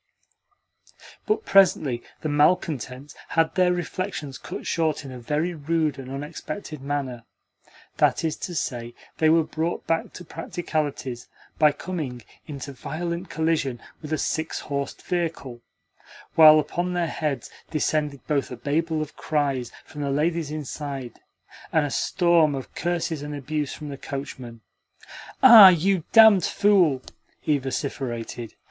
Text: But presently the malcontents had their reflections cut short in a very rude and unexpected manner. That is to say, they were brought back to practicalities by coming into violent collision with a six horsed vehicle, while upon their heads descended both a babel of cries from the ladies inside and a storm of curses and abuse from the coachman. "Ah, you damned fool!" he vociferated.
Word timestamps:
But 1.27 1.45
presently 1.45 2.01
the 2.21 2.27
malcontents 2.29 3.13
had 3.27 3.53
their 3.53 3.71
reflections 3.71 4.39
cut 4.39 4.65
short 4.65 5.05
in 5.05 5.11
a 5.11 5.19
very 5.19 5.53
rude 5.53 5.99
and 5.99 6.09
unexpected 6.09 6.81
manner. 6.81 7.23
That 7.97 8.23
is 8.25 8.35
to 8.37 8.55
say, 8.55 8.95
they 9.19 9.29
were 9.29 9.43
brought 9.43 9.85
back 9.85 10.11
to 10.13 10.25
practicalities 10.25 11.27
by 11.59 11.73
coming 11.73 12.23
into 12.47 12.73
violent 12.73 13.29
collision 13.29 13.79
with 14.01 14.11
a 14.11 14.17
six 14.17 14.61
horsed 14.61 15.03
vehicle, 15.03 15.61
while 16.33 16.57
upon 16.59 16.93
their 16.93 17.05
heads 17.05 17.51
descended 17.69 18.25
both 18.25 18.49
a 18.49 18.55
babel 18.57 19.03
of 19.03 19.15
cries 19.15 19.71
from 19.85 20.01
the 20.01 20.09
ladies 20.09 20.49
inside 20.49 21.19
and 21.71 21.85
a 21.85 21.91
storm 21.91 22.55
of 22.55 22.73
curses 22.73 23.21
and 23.21 23.35
abuse 23.35 23.71
from 23.71 23.89
the 23.89 23.97
coachman. 23.97 24.61
"Ah, 25.43 25.69
you 25.69 26.05
damned 26.11 26.43
fool!" 26.43 27.03
he 27.39 27.59
vociferated. 27.59 28.55